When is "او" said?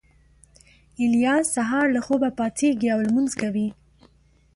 2.93-2.99